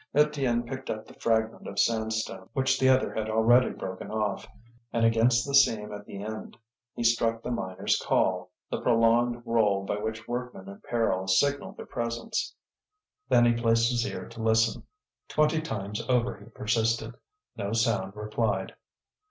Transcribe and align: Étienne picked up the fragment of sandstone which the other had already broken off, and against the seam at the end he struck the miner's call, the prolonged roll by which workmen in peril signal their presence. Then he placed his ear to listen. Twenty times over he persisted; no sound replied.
Étienne 0.15 0.67
picked 0.67 0.89
up 0.89 1.05
the 1.05 1.13
fragment 1.13 1.67
of 1.67 1.77
sandstone 1.79 2.49
which 2.53 2.79
the 2.79 2.89
other 2.89 3.13
had 3.13 3.29
already 3.29 3.69
broken 3.69 4.09
off, 4.09 4.47
and 4.91 5.05
against 5.05 5.45
the 5.45 5.53
seam 5.53 5.93
at 5.93 6.07
the 6.07 6.23
end 6.23 6.57
he 6.95 7.03
struck 7.03 7.43
the 7.43 7.51
miner's 7.51 8.01
call, 8.03 8.49
the 8.71 8.81
prolonged 8.81 9.43
roll 9.45 9.85
by 9.85 9.97
which 9.97 10.27
workmen 10.27 10.67
in 10.67 10.81
peril 10.89 11.27
signal 11.27 11.73
their 11.73 11.85
presence. 11.85 12.55
Then 13.29 13.45
he 13.45 13.53
placed 13.53 13.91
his 13.91 14.03
ear 14.11 14.27
to 14.29 14.41
listen. 14.41 14.81
Twenty 15.27 15.61
times 15.61 16.01
over 16.09 16.35
he 16.35 16.45
persisted; 16.49 17.13
no 17.55 17.71
sound 17.71 18.15
replied. 18.15 18.73